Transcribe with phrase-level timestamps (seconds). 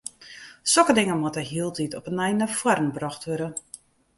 [0.71, 3.47] Sokke dingen moatte hieltyd op 'e nij nei foaren brocht wurde.